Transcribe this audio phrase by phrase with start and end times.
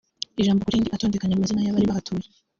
[0.41, 2.27] ijambo ku rindi atondekanya amazina y’abari bahatuye